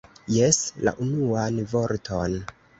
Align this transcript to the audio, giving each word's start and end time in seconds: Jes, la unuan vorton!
Jes, 0.35 0.59
la 0.89 0.95
unuan 1.05 1.63
vorton! 1.77 2.43